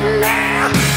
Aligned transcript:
now. 0.00 0.89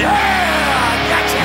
Yeah, 0.00 0.96
gotcha. 1.12 1.44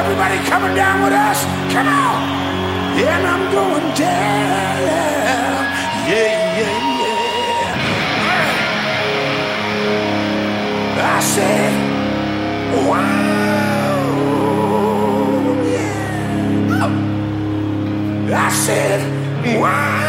Everybody 0.00 0.38
coming 0.50 0.74
down 0.74 1.04
with 1.04 1.12
us? 1.12 1.44
Come 1.72 1.86
on. 1.86 2.22
And 2.98 3.26
I'm 3.26 3.52
going 3.52 3.94
down. 3.94 4.80
Yeah, 6.10 6.58
yeah, 6.58 6.78
yeah. 7.00 8.26
Right. 8.26 8.58
I 10.98 11.20
said, 11.20 11.72
wow. 12.88 13.34
I 18.36 18.50
said, 18.50 19.00
wow. 19.60 20.03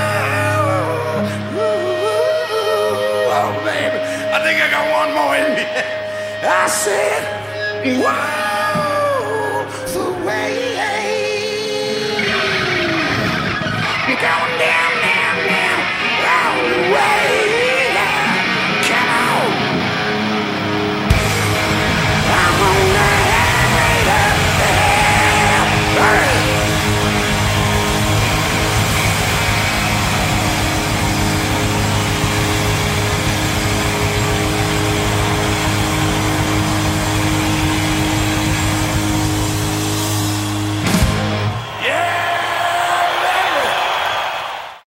I 6.47 6.67
said, 6.67 8.01
wow. 8.03 8.44